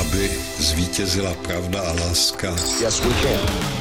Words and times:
aby 0.00 0.30
zvítězila 0.58 1.34
pravda 1.34 1.80
a 1.80 1.92
láska. 1.92 2.50
Yes, 2.80 3.00
we 3.00 3.14
can. 3.22 3.78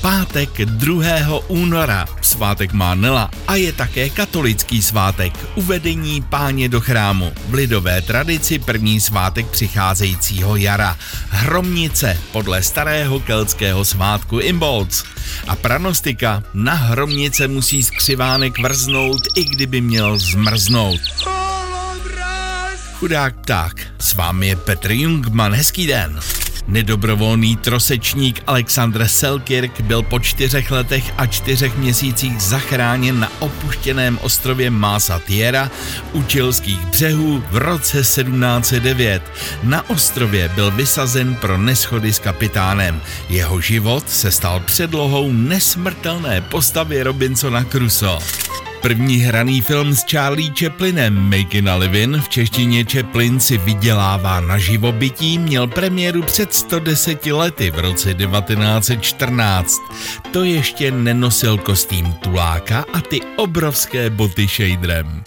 Pátek 0.00 0.50
2. 0.58 1.40
února. 1.48 2.06
Svátek 2.20 2.72
má 2.72 2.94
Nela 2.94 3.30
a 3.48 3.54
je 3.54 3.72
také 3.72 4.10
katolický 4.10 4.82
svátek. 4.82 5.32
Uvedení 5.54 6.22
páně 6.22 6.68
do 6.68 6.80
chrámu. 6.80 7.32
V 7.48 7.54
lidové 7.54 8.02
tradici 8.02 8.58
první 8.58 9.00
svátek 9.00 9.46
přicházejícího 9.46 10.56
jara. 10.56 10.96
Hromnice 11.28 12.18
podle 12.32 12.62
starého 12.62 13.20
keltského 13.20 13.84
svátku 13.84 14.38
Imbolc. 14.38 15.04
A 15.48 15.56
pranostika 15.56 16.42
na 16.54 16.74
hromnice 16.74 17.48
musí 17.48 17.82
skřivánek 17.82 18.58
vrznout, 18.58 19.22
i 19.34 19.44
kdyby 19.44 19.80
měl 19.80 20.18
zmrznout. 20.18 21.00
Chudák 22.98 23.36
pták, 23.36 23.86
s 23.98 24.14
vámi 24.14 24.48
je 24.48 24.56
Petr 24.56 24.92
Jungman, 24.92 25.54
hezký 25.54 25.86
den. 25.86 26.20
Nedobrovolný 26.66 27.56
trosečník 27.56 28.42
Alexandr 28.46 29.08
Selkirk 29.08 29.80
byl 29.80 30.02
po 30.02 30.18
čtyřech 30.18 30.70
letech 30.70 31.12
a 31.16 31.26
čtyřech 31.26 31.76
měsících 31.76 32.40
zachráněn 32.40 33.20
na 33.20 33.32
opuštěném 33.38 34.18
ostrově 34.22 34.70
Masa 34.70 35.18
Tierra 35.18 35.70
u 36.12 36.22
čilských 36.22 36.86
břehů 36.86 37.44
v 37.50 37.56
roce 37.56 37.98
1709. 37.98 39.22
Na 39.62 39.90
ostrově 39.90 40.48
byl 40.48 40.70
vysazen 40.70 41.34
pro 41.34 41.58
neschody 41.58 42.12
s 42.12 42.18
kapitánem. 42.18 43.00
Jeho 43.28 43.60
život 43.60 44.10
se 44.10 44.30
stal 44.30 44.60
předlohou 44.60 45.32
nesmrtelné 45.32 46.40
postavy 46.40 47.02
Robinsona 47.02 47.64
Crusoe. 47.64 48.55
První 48.82 49.16
hraný 49.16 49.60
film 49.60 49.94
s 49.94 50.04
Charlie 50.04 50.52
Chaplinem 50.58 51.14
Making 51.14 51.68
a 51.68 51.76
Livin 51.76 52.20
v 52.20 52.28
češtině 52.28 52.84
Chaplin 52.92 53.40
si 53.40 53.58
vydělává 53.58 54.40
na 54.40 54.58
živobytí 54.58 55.38
měl 55.38 55.66
premiéru 55.66 56.22
před 56.22 56.54
110 56.54 57.26
lety 57.26 57.70
v 57.70 57.78
roce 57.78 58.14
1914. 58.14 59.76
To 60.32 60.44
ještě 60.44 60.90
nenosil 60.90 61.58
kostým 61.58 62.12
tuláka 62.12 62.84
a 62.92 63.00
ty 63.00 63.20
obrovské 63.36 64.10
boty 64.10 64.46
shaderem. 64.46 65.22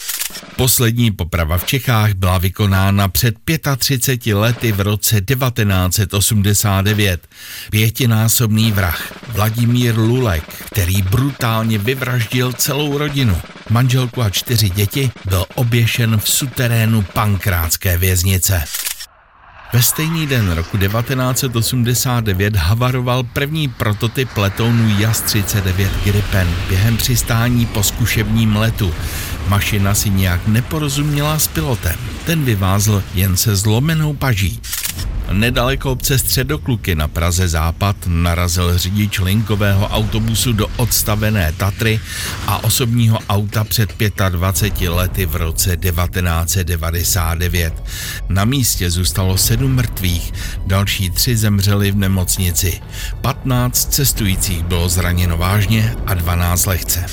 Poslední 0.60 1.10
poprava 1.10 1.58
v 1.58 1.64
Čechách 1.64 2.14
byla 2.14 2.38
vykonána 2.38 3.08
před 3.08 3.34
35 3.78 4.34
lety 4.34 4.72
v 4.72 4.80
roce 4.80 5.20
1989. 5.20 7.28
Pětinásobný 7.70 8.72
vrah 8.72 9.12
Vladimír 9.28 9.98
Lulek, 9.98 10.64
který 10.66 11.02
brutálně 11.02 11.78
vyvraždil 11.78 12.52
celou 12.52 12.98
rodinu, 12.98 13.36
manželku 13.70 14.22
a 14.22 14.30
čtyři 14.30 14.70
děti, 14.70 15.10
byl 15.24 15.46
oběšen 15.54 16.18
v 16.18 16.28
suterénu 16.28 17.02
pankrátské 17.02 17.98
věznice. 17.98 18.64
Ve 19.72 19.82
stejný 19.82 20.26
den 20.26 20.50
roku 20.50 20.78
1989 20.78 22.56
havaroval 22.56 23.22
první 23.22 23.68
prototyp 23.68 24.36
letounu 24.36 24.98
JAS-39 24.98 25.88
Gripen 26.04 26.48
během 26.68 26.96
přistání 26.96 27.66
po 27.66 27.82
zkušebním 27.82 28.56
letu. 28.56 28.94
Mašina 29.50 29.94
si 29.94 30.10
nějak 30.10 30.46
neporozuměla 30.46 31.38
s 31.38 31.48
pilotem. 31.48 31.96
Ten 32.26 32.44
vyvázl 32.44 33.02
jen 33.14 33.36
se 33.36 33.56
zlomenou 33.56 34.14
paží. 34.14 34.60
Nedaleko 35.32 35.92
obce 35.92 36.18
Středokluky 36.18 36.94
na 36.94 37.08
Praze 37.08 37.48
Západ 37.48 37.96
narazil 38.06 38.78
řidič 38.78 39.18
linkového 39.18 39.88
autobusu 39.88 40.52
do 40.52 40.66
odstavené 40.76 41.52
Tatry 41.56 42.00
a 42.46 42.64
osobního 42.64 43.18
auta 43.28 43.64
před 43.64 43.94
25 44.28 44.88
lety 44.88 45.26
v 45.26 45.36
roce 45.36 45.76
1999. 45.76 47.82
Na 48.28 48.44
místě 48.44 48.90
zůstalo 48.90 49.36
sedm 49.36 49.74
mrtvých, 49.74 50.32
další 50.66 51.10
tři 51.10 51.36
zemřeli 51.36 51.90
v 51.90 51.96
nemocnici. 51.96 52.80
15 53.20 53.92
cestujících 53.92 54.62
bylo 54.62 54.88
zraněno 54.88 55.36
vážně 55.36 55.94
a 56.06 56.14
12 56.14 56.66
lehce. 56.66 57.06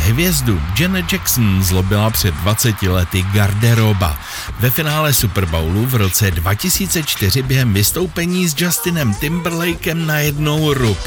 Hvězdu 0.00 0.60
Janet 0.78 1.12
Jackson 1.12 1.62
zlobila 1.62 2.10
před 2.10 2.34
20 2.34 2.82
lety 2.82 3.22
garderoba. 3.22 4.18
Ve 4.60 4.70
finále 4.70 5.12
Super 5.12 5.46
Bowlu 5.46 5.86
v 5.86 5.94
roce 5.94 6.30
2004 6.30 7.42
během 7.42 7.74
vystoupení 7.74 8.48
s 8.48 8.60
Justinem 8.60 9.14
Timberlakem 9.14 10.06
najednou 10.06 10.74
rub. 10.74 10.98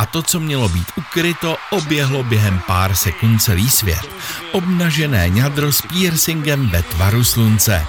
A 0.00 0.06
to, 0.06 0.22
co 0.22 0.40
mělo 0.40 0.68
být 0.68 0.86
ukryto, 0.96 1.56
oběhlo 1.70 2.22
během 2.22 2.60
pár 2.66 2.94
sekund 2.94 3.38
celý 3.38 3.70
svět. 3.70 4.08
Obnažené 4.52 5.28
ňadro 5.28 5.72
s 5.72 5.82
piercingem 5.82 6.68
ve 6.68 6.82
tvaru 6.82 7.24
slunce. 7.24 7.86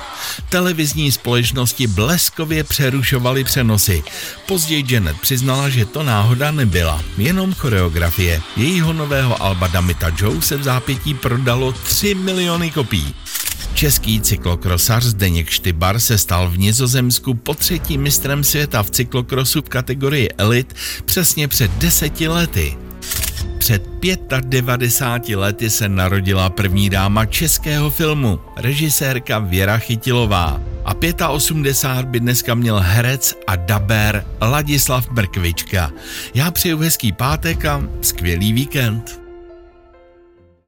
Televizní 0.49 1.11
společnosti 1.11 1.87
bleskově 1.87 2.63
přerušovaly 2.63 3.43
přenosy. 3.43 4.03
Později 4.47 4.85
Janet 4.87 5.21
přiznala, 5.21 5.69
že 5.69 5.85
to 5.85 6.03
náhoda 6.03 6.51
nebyla, 6.51 7.03
jenom 7.17 7.53
choreografie. 7.53 8.41
Jejího 8.55 8.93
nového 8.93 9.43
alba 9.43 9.67
Damita 9.67 10.11
Joe 10.17 10.41
se 10.41 10.57
v 10.57 10.63
zápětí 10.63 11.13
prodalo 11.13 11.71
3 11.71 12.15
miliony 12.15 12.71
kopií. 12.71 13.15
Český 13.81 14.21
cyklokrosař 14.21 15.03
Zdeněk 15.03 15.49
Štybar 15.49 15.99
se 15.99 16.17
stal 16.17 16.49
v 16.49 16.57
Nizozemsku 16.57 17.33
po 17.33 17.53
třetí 17.53 17.97
mistrem 17.97 18.43
světa 18.43 18.83
v 18.83 18.89
cyklokrosu 18.89 19.61
v 19.61 19.69
kategorii 19.69 20.29
elit 20.37 20.73
přesně 21.05 21.47
před 21.47 21.71
deseti 21.71 22.27
lety. 22.27 22.77
Před 23.57 23.83
95 24.41 25.35
lety 25.35 25.69
se 25.69 25.89
narodila 25.89 26.49
první 26.49 26.89
dáma 26.89 27.25
českého 27.25 27.89
filmu, 27.89 28.39
režisérka 28.57 29.39
Věra 29.39 29.77
Chytilová. 29.77 30.61
A 30.85 31.29
85 31.29 32.11
by 32.11 32.19
dneska 32.19 32.53
měl 32.53 32.79
herec 32.79 33.35
a 33.47 33.55
daber 33.55 34.25
Ladislav 34.41 35.11
Brkvička. 35.11 35.91
Já 36.33 36.51
přeju 36.51 36.77
hezký 36.77 37.11
pátek 37.11 37.65
a 37.65 37.83
skvělý 38.01 38.53
víkend. 38.53 39.20